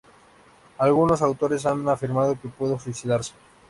Algunos 0.79 1.21
autores 1.21 1.67
han 1.67 1.87
afirmado 1.87 2.35
que 2.41 2.47
pudo 2.49 2.79
suicidarse. 2.79 3.35